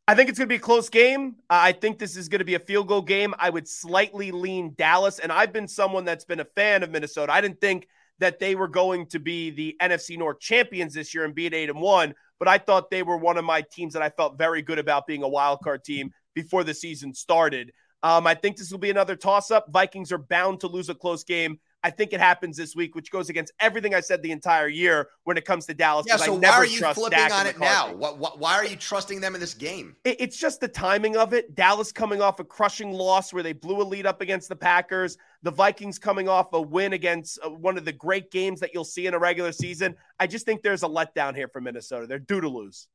I 0.07 0.15
think 0.15 0.29
it's 0.29 0.39
going 0.39 0.49
to 0.49 0.53
be 0.53 0.57
a 0.57 0.61
close 0.61 0.89
game. 0.89 1.37
I 1.49 1.71
think 1.73 1.99
this 1.99 2.17
is 2.17 2.29
going 2.29 2.41
to 2.41 2.45
be 2.45 2.57
a 2.57 2.61
field 2.61 2.89
goal 2.89 3.03
game. 3.03 3.33
I 3.39 3.51
would 3.51 3.69
slightly 3.69 4.33
lean 4.33 4.75
Dallas, 4.77 5.21
and 5.21 5.31
I've 5.31 5.53
been 5.53 5.69
someone 5.69 6.05
that's 6.05 6.25
been 6.25 6.41
a 6.41 6.47
fan 6.57 6.83
of 6.83 6.91
Minnesota. 6.91 7.33
I 7.33 7.41
didn't 7.41 7.61
think 7.61 7.87
that 8.19 8.39
they 8.39 8.55
were 8.55 8.69
going 8.69 9.07
to 9.07 9.19
be 9.19 9.51
the 9.51 9.77
NFC 9.81 10.19
North 10.19 10.41
champions 10.41 10.95
this 10.95 11.15
year 11.15 11.25
and 11.25 11.35
be 11.35 11.47
at 11.47 11.55
eight 11.55 11.71
and 11.71 11.81
one, 11.81 12.15
but 12.41 12.49
I 12.49 12.59
thought 12.59 12.91
they 12.91 13.05
were 13.05 13.19
one 13.19 13.37
of 13.37 13.45
my 13.45 13.63
teams 13.63 13.93
that 13.93 14.03
I 14.03 14.09
felt 14.09 14.39
very 14.39 14.63
good 14.63 14.81
about 14.81 15.07
being 15.07 15.23
a 15.23 15.29
wild 15.29 15.61
card 15.63 15.85
team 15.85 16.11
before 16.35 16.65
the 16.65 16.75
season 16.75 17.15
started. 17.15 17.71
Um, 18.03 18.27
I 18.27 18.35
think 18.35 18.57
this 18.57 18.71
will 18.73 18.79
be 18.79 18.91
another 18.91 19.15
toss 19.15 19.51
up. 19.51 19.67
Vikings 19.71 20.11
are 20.11 20.19
bound 20.19 20.61
to 20.61 20.67
lose 20.67 20.89
a 20.89 20.95
close 20.95 21.23
game. 21.23 21.61
I 21.83 21.91
think 21.91 22.13
it 22.13 22.21
happens 22.21 22.57
this 22.57 22.77
week, 22.77 22.95
which 22.95 23.11
goes 23.11 23.31
against 23.31 23.53
everything 23.59 23.95
I 23.95 24.01
said 24.01 24.23
the 24.23 24.33
entire 24.33 24.69
year 24.69 25.09
when 25.25 25.37
it 25.37 25.45
comes 25.45 25.67
to 25.67 25.75
Dallas. 25.75 26.07
Yeah, 26.07 26.17
so 26.17 26.35
why 26.35 26.49
are 26.49 26.67
you 26.67 26.81
flipping 26.93 27.19
Dak 27.19 27.33
on 27.33 27.47
it 27.47 27.59
now? 27.59 27.95
What, 27.95 28.19
what, 28.19 28.39
why 28.39 28.55
are 28.55 28.67
you 28.67 28.77
trusting 28.77 29.21
them 29.21 29.35
in 29.35 29.41
this 29.41 29.55
game? 29.55 29.97
It, 30.05 30.17
it's 30.21 30.37
just 30.37 30.61
the 30.61 30.69
timing 30.69 31.17
of 31.17 31.33
it. 31.33 31.55
Dallas 31.55 31.91
coming 31.91 32.21
off 32.21 32.39
a 32.39 32.45
crushing 32.45 32.93
loss 32.93 33.33
where 33.33 33.43
they 33.43 33.55
blew 33.55 33.81
a 33.81 33.85
lead 33.85 34.07
up 34.07 34.21
against 34.21 34.49
the 34.49 34.57
Packers. 34.57 35.17
The 35.43 35.51
Vikings 35.51 35.99
coming 35.99 36.29
off 36.29 36.53
a 36.53 36.61
win 36.61 36.93
against 36.93 37.39
uh, 37.43 37.49
one 37.49 37.79
of 37.79 37.85
the 37.85 37.93
great 37.93 38.31
games 38.31 38.61
that 38.61 38.75
you'll 38.75 38.85
see 38.85 39.07
in 39.07 39.15
a 39.15 39.19
regular 39.19 39.53
season. 39.53 39.97
I 40.19 40.27
just 40.27 40.45
think 40.45 40.63
there's 40.63 40.83
a 40.83 40.89
letdown 40.89 41.35
here 41.35 41.49
for 41.49 41.61
Minnesota. 41.61 42.07
They're 42.07 42.19
due 42.19 42.43
to 42.43 42.49
lose. 42.49 42.89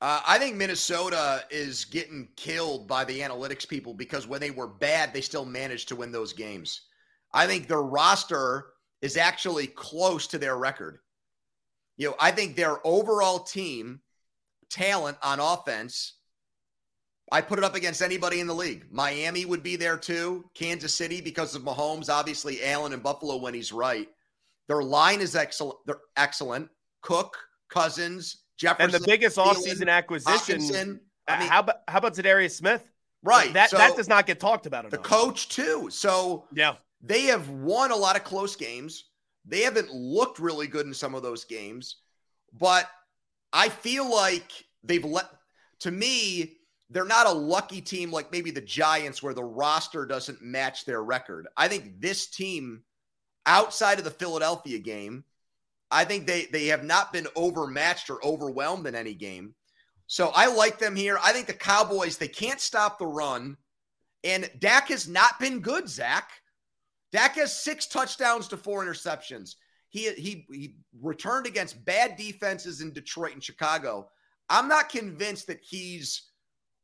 Uh, 0.00 0.20
I 0.26 0.38
think 0.38 0.56
Minnesota 0.56 1.44
is 1.50 1.84
getting 1.84 2.28
killed 2.36 2.88
by 2.88 3.04
the 3.04 3.20
analytics 3.20 3.66
people 3.66 3.94
because 3.94 4.26
when 4.26 4.40
they 4.40 4.50
were 4.50 4.66
bad, 4.66 5.14
they 5.14 5.20
still 5.20 5.44
managed 5.44 5.88
to 5.88 5.96
win 5.96 6.10
those 6.10 6.32
games. 6.32 6.82
I 7.34 7.46
think 7.46 7.66
their 7.66 7.82
roster 7.82 8.66
is 9.02 9.16
actually 9.16 9.66
close 9.66 10.28
to 10.28 10.38
their 10.38 10.56
record. 10.56 11.00
You 11.96 12.08
know, 12.10 12.16
I 12.20 12.30
think 12.30 12.56
their 12.56 12.78
overall 12.86 13.40
team 13.40 14.00
talent 14.70 15.18
on 15.22 15.40
offense, 15.40 16.14
I 17.30 17.40
put 17.40 17.58
it 17.58 17.64
up 17.64 17.74
against 17.74 18.02
anybody 18.02 18.40
in 18.40 18.46
the 18.46 18.54
league. 18.54 18.86
Miami 18.90 19.44
would 19.44 19.62
be 19.62 19.76
there 19.76 19.96
too. 19.96 20.48
Kansas 20.54 20.94
City 20.94 21.20
because 21.20 21.54
of 21.54 21.62
Mahomes, 21.62 22.08
obviously 22.08 22.64
Allen 22.64 22.92
and 22.92 23.02
Buffalo 23.02 23.36
when 23.36 23.52
he's 23.52 23.72
right. 23.72 24.08
Their 24.68 24.82
line 24.82 25.20
is 25.20 25.36
excellent. 25.36 25.78
They're 25.86 26.00
excellent. 26.16 26.70
Cook, 27.02 27.36
Cousins, 27.68 28.44
Jefferson, 28.56 28.94
and 28.94 29.02
the 29.02 29.06
biggest 29.06 29.36
offseason 29.36 29.88
acquisition. 29.88 31.00
I 31.28 31.34
uh, 31.34 31.38
mean, 31.38 31.48
how 31.48 31.60
about 31.60 31.76
how 31.88 31.98
about 31.98 32.14
Za'Darius 32.14 32.52
Smith? 32.52 32.88
Right. 33.22 33.52
That 33.52 33.70
so 33.70 33.78
that 33.78 33.96
does 33.96 34.08
not 34.08 34.26
get 34.26 34.40
talked 34.40 34.66
about 34.66 34.84
enough. 34.84 34.92
The 34.92 34.98
coach 34.98 35.48
too. 35.48 35.88
So 35.90 36.46
yeah, 36.54 36.76
they 37.04 37.22
have 37.24 37.48
won 37.50 37.90
a 37.90 37.96
lot 37.96 38.16
of 38.16 38.24
close 38.24 38.56
games. 38.56 39.04
They 39.44 39.60
haven't 39.60 39.92
looked 39.92 40.38
really 40.38 40.66
good 40.66 40.86
in 40.86 40.94
some 40.94 41.14
of 41.14 41.22
those 41.22 41.44
games, 41.44 41.96
but 42.58 42.88
I 43.52 43.68
feel 43.68 44.10
like 44.10 44.50
they've 44.82 45.04
let, 45.04 45.26
to 45.80 45.90
me, 45.90 46.56
they're 46.88 47.04
not 47.04 47.26
a 47.26 47.32
lucky 47.32 47.80
team 47.80 48.10
like 48.10 48.32
maybe 48.32 48.50
the 48.50 48.60
Giants 48.60 49.22
where 49.22 49.34
the 49.34 49.44
roster 49.44 50.06
doesn't 50.06 50.42
match 50.42 50.84
their 50.84 51.02
record. 51.02 51.46
I 51.56 51.68
think 51.68 52.00
this 52.00 52.26
team, 52.26 52.82
outside 53.44 53.98
of 53.98 54.04
the 54.04 54.10
Philadelphia 54.10 54.78
game, 54.78 55.24
I 55.90 56.04
think 56.04 56.26
they 56.26 56.46
they 56.46 56.66
have 56.66 56.84
not 56.84 57.12
been 57.12 57.28
overmatched 57.36 58.10
or 58.10 58.24
overwhelmed 58.24 58.86
in 58.86 58.94
any 58.94 59.14
game. 59.14 59.54
So 60.06 60.32
I 60.34 60.46
like 60.46 60.78
them 60.78 60.96
here. 60.96 61.18
I 61.22 61.32
think 61.32 61.46
the 61.46 61.52
Cowboys, 61.52 62.16
they 62.16 62.28
can't 62.28 62.60
stop 62.60 62.98
the 62.98 63.06
run. 63.06 63.56
And 64.22 64.50
Dak 64.58 64.88
has 64.88 65.06
not 65.06 65.38
been 65.38 65.60
good, 65.60 65.88
Zach. 65.88 66.30
Dak 67.14 67.36
has 67.36 67.56
six 67.56 67.86
touchdowns 67.86 68.48
to 68.48 68.56
four 68.56 68.84
interceptions. 68.84 69.54
He, 69.88 70.12
he, 70.14 70.44
he 70.50 70.74
returned 71.00 71.46
against 71.46 71.84
bad 71.84 72.16
defenses 72.16 72.80
in 72.80 72.92
Detroit 72.92 73.34
and 73.34 73.42
Chicago. 73.42 74.08
I'm 74.50 74.66
not 74.66 74.88
convinced 74.88 75.46
that 75.46 75.60
he's 75.62 76.30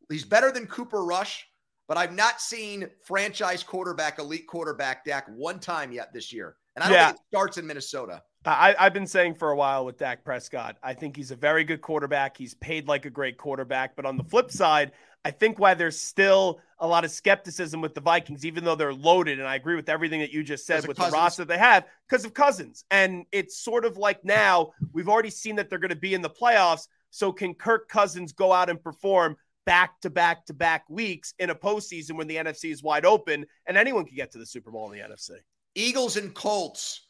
he's 0.09 0.25
better 0.25 0.53
than 0.53 0.69
Cooper 0.69 1.05
Rush, 1.05 1.45
but 1.89 1.99
I've 1.99 2.15
not 2.15 2.41
seen 2.41 2.89
franchise 3.05 3.65
quarterback, 3.65 4.21
elite 4.21 4.47
quarterback 4.47 5.05
Dak 5.05 5.27
one 5.35 5.59
time 5.59 5.91
yet 5.91 6.15
this 6.15 6.33
year. 6.33 6.55
And 6.77 6.85
I 6.85 6.87
don't 6.87 6.97
yeah. 6.97 7.07
think 7.09 7.17
it 7.19 7.37
starts 7.37 7.59
in 7.59 7.67
Minnesota. 7.67 8.23
I, 8.45 8.75
have 8.79 8.95
been 8.95 9.07
saying 9.07 9.35
for 9.35 9.51
a 9.51 9.57
while 9.57 9.85
with 9.85 9.99
Dak 9.99 10.25
Prescott, 10.25 10.77
I 10.83 10.95
think 10.95 11.15
he's 11.15 11.31
a 11.31 11.37
very 11.37 11.63
good 11.63 11.83
quarterback. 11.83 12.37
He's 12.37 12.55
paid 12.55 12.89
like 12.89 13.05
a 13.05 13.11
great 13.11 13.37
quarterback. 13.37 13.97
But 13.97 14.07
on 14.07 14.17
the 14.17 14.25
flip 14.25 14.51
side, 14.51 14.93
I 15.25 15.31
think 15.31 15.59
why 15.59 15.75
there's 15.75 15.99
still 15.99 16.61
a 16.79 16.87
lot 16.87 17.05
of 17.05 17.11
skepticism 17.11 17.83
with 17.83 17.95
the 17.95 18.01
Vikings, 18.01 18.47
even 18.47 18.65
though 18.65 18.75
they're 18.75 18.95
loaded, 18.95 19.39
and 19.39 19.47
I 19.47 19.57
agree 19.57 19.77
with 19.77 19.91
everything 19.91 20.21
that 20.21 20.33
you 20.33 20.43
just 20.43 20.65
said 20.65 20.87
with 20.87 20.97
Cousins. 20.97 21.13
the 21.13 21.19
roster 21.19 21.45
they 21.45 21.59
have, 21.59 21.85
because 22.09 22.25
of 22.25 22.33
Cousins. 22.33 22.85
And 22.91 23.27
it's 23.31 23.59
sort 23.59 23.85
of 23.85 23.99
like 23.99 24.25
now 24.25 24.73
we've 24.93 25.09
already 25.09 25.31
seen 25.31 25.57
that 25.57 25.69
they're 25.69 25.79
going 25.79 25.91
to 25.91 25.97
be 25.97 26.15
in 26.15 26.23
the 26.23 26.31
playoffs. 26.31 26.89
So 27.11 27.33
can 27.33 27.55
Kirk 27.55 27.89
Cousins 27.89 28.33
go 28.33 28.53
out 28.53 28.71
and 28.71 28.83
perform 28.83 29.37
back 29.67 30.01
to 30.01 30.09
back 30.09 30.47
to 30.47 30.55
back 30.55 30.89
weeks 30.89 31.35
in 31.39 31.51
a 31.51 31.55
postseason 31.55 32.13
when 32.13 32.27
the 32.27 32.37
NFC 32.37 32.73
is 32.73 32.83
wide 32.83 33.05
open 33.05 33.45
and 33.67 33.77
anyone 33.77 34.07
can 34.07 34.17
get 34.17 34.31
to 34.33 34.39
the 34.39 34.47
Super 34.47 34.71
Bowl 34.71 34.91
in 34.91 34.99
the 34.99 35.05
NFC? 35.05 35.33
Eagles 35.75 36.17
and 36.17 36.35
Colts. 36.35 37.09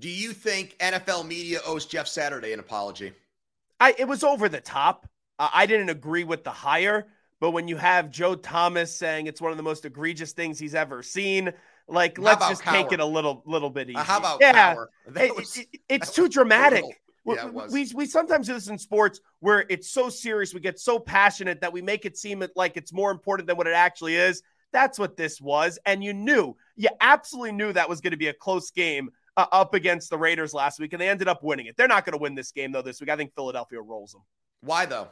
Do 0.00 0.08
you 0.08 0.32
think 0.32 0.76
NFL 0.78 1.26
media 1.26 1.60
owes 1.66 1.84
Jeff 1.84 2.06
Saturday 2.06 2.52
an 2.52 2.60
apology? 2.60 3.12
I 3.80 3.94
it 3.98 4.06
was 4.06 4.22
over 4.22 4.48
the 4.48 4.60
top. 4.60 5.08
Uh, 5.38 5.48
I 5.52 5.66
didn't 5.66 5.88
agree 5.88 6.24
with 6.24 6.44
the 6.44 6.50
hire, 6.50 7.08
but 7.40 7.50
when 7.50 7.68
you 7.68 7.76
have 7.76 8.10
Joe 8.10 8.34
Thomas 8.34 8.94
saying 8.94 9.26
it's 9.26 9.40
one 9.40 9.50
of 9.50 9.56
the 9.56 9.62
most 9.62 9.84
egregious 9.84 10.32
things 10.32 10.58
he's 10.58 10.74
ever 10.74 11.02
seen, 11.02 11.52
like 11.88 12.16
how 12.16 12.24
let's 12.24 12.48
just 12.48 12.62
take 12.62 12.92
it 12.92 13.00
a 13.00 13.04
little 13.04 13.42
little 13.44 13.70
bit 13.70 13.88
easier. 13.88 14.00
Uh, 14.00 14.04
how 14.04 14.18
about 14.18 14.38
yeah? 14.40 14.76
It, 15.16 15.34
was, 15.34 15.56
it, 15.56 15.68
it's 15.88 16.12
too 16.12 16.28
dramatic. 16.28 16.84
Yeah, 17.26 17.50
we, 17.70 17.90
we 17.94 18.06
sometimes 18.06 18.46
do 18.46 18.54
this 18.54 18.68
in 18.68 18.78
sports 18.78 19.20
where 19.40 19.66
it's 19.68 19.90
so 19.90 20.08
serious, 20.08 20.54
we 20.54 20.60
get 20.60 20.78
so 20.78 20.98
passionate 20.98 21.60
that 21.60 21.72
we 21.72 21.82
make 21.82 22.06
it 22.06 22.16
seem 22.16 22.42
like 22.56 22.78
it's 22.78 22.90
more 22.90 23.10
important 23.10 23.46
than 23.46 23.56
what 23.58 23.66
it 23.66 23.74
actually 23.74 24.16
is. 24.16 24.42
That's 24.72 24.98
what 24.98 25.16
this 25.16 25.38
was. 25.38 25.78
And 25.84 26.02
you 26.02 26.14
knew, 26.14 26.56
you 26.76 26.88
absolutely 27.02 27.52
knew 27.52 27.72
that 27.72 27.88
was 27.88 28.00
going 28.00 28.12
to 28.12 28.16
be 28.16 28.28
a 28.28 28.32
close 28.32 28.70
game 28.70 29.10
uh, 29.38 29.46
up 29.52 29.72
against 29.72 30.10
the 30.10 30.18
Raiders 30.18 30.52
last 30.52 30.80
week, 30.80 30.92
and 30.92 31.00
they 31.00 31.08
ended 31.08 31.28
up 31.28 31.44
winning 31.44 31.66
it. 31.66 31.76
They're 31.76 31.86
not 31.86 32.04
going 32.04 32.12
to 32.12 32.20
win 32.20 32.34
this 32.34 32.50
game, 32.50 32.72
though, 32.72 32.82
this 32.82 33.00
week. 33.00 33.08
I 33.08 33.14
think 33.14 33.32
Philadelphia 33.36 33.80
rolls 33.80 34.10
them. 34.10 34.22
Why, 34.62 34.84
though? 34.84 35.08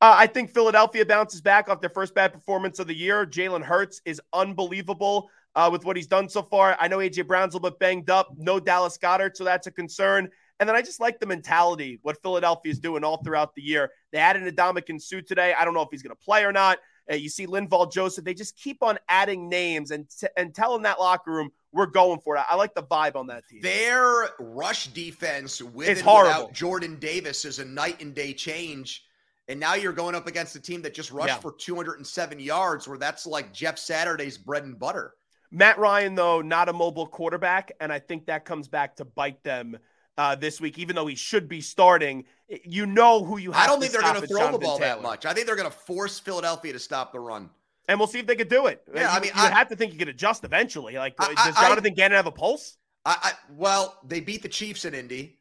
Uh, 0.00 0.14
I 0.16 0.28
think 0.28 0.50
Philadelphia 0.50 1.04
bounces 1.04 1.40
back 1.40 1.68
off 1.68 1.80
their 1.80 1.90
first 1.90 2.14
bad 2.14 2.32
performance 2.32 2.78
of 2.78 2.86
the 2.86 2.94
year. 2.94 3.26
Jalen 3.26 3.62
Hurts 3.62 4.00
is 4.04 4.20
unbelievable 4.32 5.28
uh, 5.56 5.68
with 5.72 5.84
what 5.84 5.96
he's 5.96 6.06
done 6.06 6.28
so 6.28 6.42
far. 6.42 6.76
I 6.78 6.86
know 6.86 6.98
AJ 6.98 7.26
Brown's 7.26 7.54
a 7.54 7.56
little 7.56 7.70
bit 7.70 7.80
banged 7.80 8.10
up. 8.10 8.28
No 8.36 8.60
Dallas 8.60 8.96
Goedert, 8.96 9.36
so 9.36 9.42
that's 9.42 9.66
a 9.66 9.72
concern. 9.72 10.28
And 10.60 10.68
then 10.68 10.76
I 10.76 10.82
just 10.82 11.00
like 11.00 11.18
the 11.18 11.26
mentality, 11.26 11.98
what 12.02 12.22
Philadelphia 12.22 12.70
is 12.70 12.78
doing 12.78 13.02
all 13.02 13.24
throughout 13.24 13.56
the 13.56 13.62
year. 13.62 13.90
They 14.12 14.18
added 14.18 14.42
Ndamukong 14.54 15.02
Suh 15.02 15.20
today. 15.26 15.52
I 15.58 15.64
don't 15.64 15.74
know 15.74 15.82
if 15.82 15.88
he's 15.90 16.02
going 16.02 16.14
to 16.16 16.24
play 16.24 16.44
or 16.44 16.52
not. 16.52 16.78
Uh, 17.12 17.16
you 17.16 17.28
see 17.28 17.46
Linval 17.46 17.92
Joseph. 17.92 18.24
They 18.24 18.34
just 18.34 18.56
keep 18.56 18.82
on 18.82 18.98
adding 19.08 19.48
names 19.48 19.90
and 19.90 20.08
t- 20.08 20.26
and 20.36 20.54
telling 20.54 20.82
that 20.82 20.98
locker 20.98 21.30
room 21.30 21.50
we're 21.72 21.86
going 21.86 22.20
for 22.20 22.36
it. 22.36 22.44
I 22.48 22.56
like 22.56 22.74
the 22.74 22.82
vibe 22.82 23.16
on 23.16 23.26
that 23.28 23.46
team. 23.48 23.60
Their 23.62 24.30
rush 24.40 24.88
defense 24.88 25.60
with 25.62 25.88
it's 25.88 26.00
and 26.00 26.08
horrible. 26.08 26.28
without 26.42 26.52
Jordan 26.54 26.98
Davis 26.98 27.44
is 27.44 27.58
a 27.58 27.64
night 27.64 28.00
and 28.02 28.14
day 28.14 28.32
change. 28.32 29.04
And 29.48 29.58
now 29.58 29.74
you're 29.74 29.92
going 29.92 30.14
up 30.14 30.26
against 30.26 30.54
a 30.56 30.60
team 30.60 30.82
that 30.82 30.94
just 30.94 31.10
rushed 31.10 31.28
Yeah. 31.34 31.38
for 31.38 31.52
207 31.52 32.38
yards, 32.40 32.86
where 32.86 32.98
that's 32.98 33.26
like 33.26 33.52
Jeff 33.52 33.78
Saturday's 33.78 34.38
bread 34.38 34.64
and 34.64 34.78
butter. 34.78 35.14
Matt 35.50 35.78
Ryan, 35.78 36.14
though, 36.14 36.40
not 36.40 36.68
a 36.68 36.72
mobile 36.72 37.06
quarterback, 37.06 37.72
and 37.80 37.92
I 37.92 37.98
think 37.98 38.26
that 38.26 38.44
comes 38.46 38.68
back 38.68 38.96
to 38.96 39.04
bite 39.04 39.42
them 39.42 39.76
uh, 40.18 40.34
this 40.34 40.60
week. 40.60 40.78
Even 40.78 40.96
though 40.96 41.06
he 41.06 41.14
should 41.14 41.48
be 41.48 41.60
starting, 41.60 42.24
you 42.64 42.86
know 42.86 43.24
who 43.24 43.38
you 43.38 43.52
have. 43.52 43.64
I 43.64 43.66
don't 43.66 43.76
to 43.76 43.80
think 43.82 43.92
they're 43.92 44.02
going 44.12 44.20
to 44.20 44.26
throw 44.26 44.52
the 44.52 44.58
ball 44.58 44.78
Taylor. 44.78 44.96
that 44.96 45.02
much. 45.02 45.26
I 45.26 45.32
think 45.32 45.46
they're 45.46 45.56
going 45.56 45.70
to 45.70 45.76
force 45.76 46.18
Philadelphia 46.18 46.72
to 46.72 46.78
stop 46.78 47.12
the 47.12 47.20
run. 47.20 47.50
and 47.88 47.98
we'll 47.98 48.06
see 48.08 48.18
if 48.20 48.26
they 48.26 48.36
could 48.36 48.48
do 48.48 48.66
it. 48.66 48.82
Yeah, 48.94 49.02
you, 49.02 49.06
I 49.08 49.20
mean, 49.20 49.30
you 49.34 49.42
I- 49.42 49.50
have 49.50 49.68
to 49.68 49.76
think 49.76 49.92
you 49.92 49.98
could 49.98 50.08
adjust 50.08 50.44
eventually. 50.44 50.94
Like, 50.96 51.14
I- 51.18 51.34
does 51.34 51.56
I- 51.56 51.68
Jonathan 51.68 51.94
Gannon 51.94 52.16
have 52.16 52.26
a 52.26 52.30
pulse? 52.32 52.76
I, 53.04 53.16
I 53.22 53.32
well, 53.56 53.98
they 54.06 54.20
beat 54.20 54.42
the 54.42 54.48
Chiefs 54.48 54.84
in 54.84 54.94
Indy. 54.94 55.38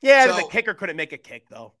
Yeah, 0.00 0.26
So- 0.26 0.36
the 0.36 0.48
kicker 0.50 0.74
couldn't 0.74 0.96
make 0.96 1.12
a 1.12 1.18
kick 1.18 1.48
though. 1.48 1.72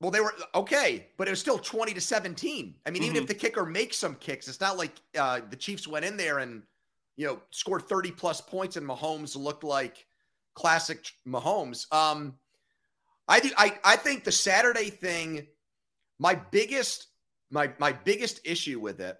Well, 0.00 0.10
they 0.10 0.20
were 0.20 0.34
okay, 0.54 1.06
but 1.16 1.28
it 1.28 1.30
was 1.30 1.38
still 1.40 1.58
20 1.58 1.94
to 1.94 2.00
17. 2.00 2.74
I 2.84 2.90
mean, 2.90 3.04
even 3.04 3.16
Mhm. 3.18 3.20
if 3.22 3.26
the 3.28 3.34
kicker 3.34 3.64
makes 3.64 3.96
some 3.96 4.16
kicks, 4.16 4.48
it's 4.48 4.60
not 4.60 4.76
like 4.76 4.90
uh, 5.16 5.40
the 5.48 5.54
Chiefs 5.56 5.86
went 5.86 6.04
in 6.04 6.16
there 6.16 6.40
and, 6.40 6.64
you 7.16 7.26
know, 7.26 7.40
scored 7.50 7.88
30 7.88 8.10
plus 8.10 8.40
points 8.40 8.76
and 8.76 8.86
Mahomes 8.86 9.36
looked 9.36 9.62
like 9.62 10.04
classic 10.54 11.06
Mahomes. 11.26 11.92
Um, 11.92 12.34
I 13.28 13.40
do, 13.40 13.50
I, 13.56 13.78
I 13.84 13.96
think 13.96 14.24
the 14.24 14.32
Saturday 14.32 14.90
thing, 14.90 15.46
my 16.18 16.34
biggest, 16.34 17.06
my, 17.50 17.72
my 17.78 17.92
biggest 17.92 18.40
issue 18.44 18.80
with 18.80 19.00
it 19.00 19.16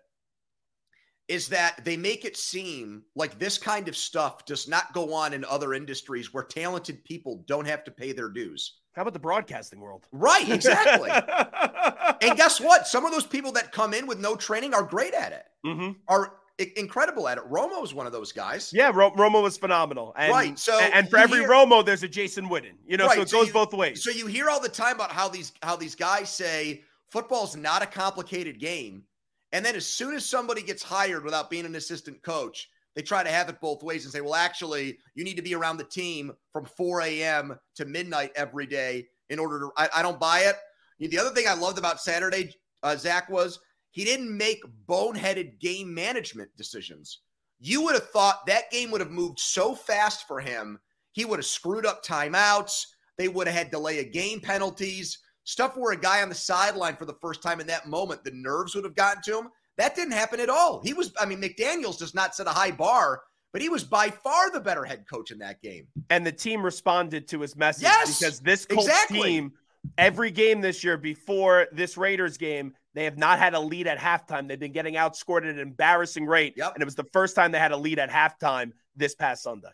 is 1.28 1.48
that 1.48 1.82
they 1.84 1.96
make 1.96 2.24
it 2.24 2.36
seem 2.36 3.02
like 3.14 3.38
this 3.38 3.56
kind 3.56 3.88
of 3.88 3.96
stuff 3.96 4.44
does 4.44 4.68
not 4.68 4.92
go 4.92 5.14
on 5.14 5.32
in 5.32 5.44
other 5.44 5.72
industries 5.72 6.34
where 6.34 6.44
talented 6.44 7.02
people 7.04 7.44
don't 7.46 7.66
have 7.66 7.84
to 7.84 7.90
pay 7.90 8.12
their 8.12 8.28
dues. 8.28 8.80
How 8.94 9.02
about 9.02 9.14
the 9.14 9.20
broadcasting 9.20 9.80
world? 9.80 10.06
Right, 10.12 10.48
exactly. 10.50 11.10
and 12.20 12.36
guess 12.36 12.60
what? 12.60 12.86
Some 12.86 13.06
of 13.06 13.12
those 13.12 13.26
people 13.26 13.52
that 13.52 13.72
come 13.72 13.94
in 13.94 14.06
with 14.06 14.18
no 14.18 14.36
training 14.36 14.74
are 14.74 14.82
great 14.82 15.14
at 15.14 15.32
it, 15.32 15.44
hmm 15.64 15.92
are 16.08 16.34
incredible 16.76 17.28
at 17.28 17.38
it. 17.38 17.44
Romo 17.50 17.82
is 17.84 17.92
one 17.94 18.06
of 18.06 18.12
those 18.12 18.32
guys. 18.32 18.70
Yeah, 18.72 18.90
Ro- 18.94 19.12
Romo 19.12 19.42
was 19.42 19.56
phenomenal. 19.58 20.12
And, 20.16 20.32
Right, 20.32 20.58
so 20.58 20.78
and, 20.78 21.08
for 21.08 21.18
every 21.18 21.40
hear- 21.40 21.48
Romo, 21.48 21.84
there's 21.84 22.02
a 22.02 22.08
Jason 22.08 22.48
Witten. 22.48 22.72
You 22.86 22.96
know, 22.96 23.08
so 23.08 23.22
it 23.22 23.28
so 23.28 23.38
goes 23.38 23.48
you- 23.48 23.52
both 23.52 23.72
ways. 23.72 24.02
So 24.02 24.10
you 24.10 24.26
hear 24.26 24.48
all 24.50 24.60
the 24.60 24.68
time 24.68 24.96
about 24.96 25.12
how 25.12 25.28
these 25.28 25.52
how 25.62 25.76
these 25.76 25.94
guys 25.94 26.28
say 26.30 26.82
football's 27.10 27.56
not 27.56 27.82
a 27.82 27.86
complicated 27.86 28.58
game, 28.58 29.04
and 29.52 29.64
then 29.64 29.74
as 29.76 29.86
soon 29.86 30.14
as 30.14 30.24
somebody 30.24 30.62
gets 30.62 30.82
hired 30.82 31.24
without 31.24 31.50
being 31.50 31.66
an 31.66 31.74
assistant 31.74 32.22
coach, 32.22 32.68
they 32.94 33.02
try 33.02 33.22
to 33.22 33.30
have 33.30 33.48
it 33.48 33.60
both 33.60 33.82
ways 33.82 34.04
and 34.04 34.12
say, 34.12 34.20
well, 34.20 34.34
actually, 34.34 34.98
you 35.14 35.24
need 35.24 35.36
to 35.36 35.42
be 35.42 35.54
around 35.54 35.76
the 35.78 35.84
team 35.84 36.32
from 36.52 36.64
4 36.64 37.02
a.m. 37.02 37.58
to 37.76 37.84
midnight 37.84 38.32
every 38.36 38.66
day 38.66 39.06
in 39.30 39.38
order 39.38 39.60
to. 39.60 39.70
I, 39.76 39.88
I 39.96 40.02
don't 40.02 40.20
buy 40.20 40.40
it. 40.40 40.56
The 40.98 41.18
other 41.18 41.30
thing 41.30 41.46
I 41.48 41.54
loved 41.54 41.78
about 41.78 42.00
Saturday, 42.00 42.54
uh, 42.82 42.94
Zach, 42.96 43.28
was 43.28 43.58
he 43.92 44.04
didn't 44.04 44.36
make 44.36 44.60
boneheaded 44.88 45.60
game 45.60 45.94
management 45.94 46.50
decisions. 46.56 47.20
You 47.60 47.82
would 47.82 47.94
have 47.94 48.10
thought 48.10 48.46
that 48.46 48.70
game 48.70 48.90
would 48.90 49.00
have 49.00 49.10
moved 49.10 49.38
so 49.38 49.74
fast 49.74 50.26
for 50.26 50.40
him. 50.40 50.80
He 51.12 51.24
would 51.24 51.38
have 51.38 51.46
screwed 51.46 51.86
up 51.86 52.04
timeouts. 52.04 52.84
They 53.18 53.28
would 53.28 53.46
have 53.46 53.54
had 53.56 53.70
delay 53.70 54.00
of 54.00 54.10
game 54.12 54.40
penalties, 54.40 55.18
stuff 55.44 55.76
where 55.76 55.92
a 55.92 56.00
guy 56.00 56.22
on 56.22 56.28
the 56.28 56.34
sideline 56.34 56.96
for 56.96 57.04
the 57.04 57.16
first 57.20 57.42
time 57.42 57.60
in 57.60 57.66
that 57.68 57.86
moment, 57.86 58.24
the 58.24 58.32
nerves 58.32 58.74
would 58.74 58.84
have 58.84 58.96
gotten 58.96 59.22
to 59.24 59.38
him. 59.38 59.48
That 59.78 59.94
didn't 59.94 60.12
happen 60.12 60.40
at 60.40 60.50
all. 60.50 60.80
He 60.82 60.92
was, 60.92 61.12
I 61.20 61.24
mean, 61.26 61.40
McDaniels 61.40 61.98
does 61.98 62.14
not 62.14 62.34
set 62.34 62.46
a 62.46 62.50
high 62.50 62.72
bar, 62.72 63.22
but 63.52 63.62
he 63.62 63.68
was 63.68 63.84
by 63.84 64.08
far 64.10 64.50
the 64.50 64.60
better 64.60 64.84
head 64.84 65.04
coach 65.10 65.30
in 65.30 65.38
that 65.38 65.62
game. 65.62 65.86
and 66.10 66.26
the 66.26 66.32
team 66.32 66.64
responded 66.64 67.28
to 67.28 67.40
his 67.40 67.54
message 67.54 67.84
Yes, 67.84 68.18
because 68.18 68.40
this 68.40 68.66
Colts 68.66 68.86
exactly. 68.86 69.22
team, 69.22 69.52
every 69.98 70.30
game 70.30 70.60
this 70.62 70.82
year 70.82 70.96
before 70.96 71.68
this 71.72 71.96
Raiders 71.96 72.38
game, 72.38 72.74
they 72.94 73.04
have 73.04 73.16
not 73.18 73.38
had 73.38 73.54
a 73.54 73.60
lead 73.60 73.86
at 73.86 73.98
halftime. 73.98 74.48
They've 74.48 74.58
been 74.58 74.72
getting 74.72 74.94
outscored 74.94 75.38
at 75.42 75.54
an 75.54 75.58
embarrassing 75.58 76.26
rate, 76.26 76.54
Yep. 76.56 76.74
and 76.74 76.82
it 76.82 76.84
was 76.84 76.94
the 76.94 77.06
first 77.12 77.34
time 77.34 77.52
they 77.52 77.58
had 77.58 77.72
a 77.72 77.76
lead 77.76 77.98
at 77.98 78.10
halftime 78.10 78.72
this 78.96 79.14
past 79.14 79.42
Sunday. 79.42 79.68